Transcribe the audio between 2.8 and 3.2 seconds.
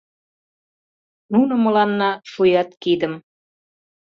кидым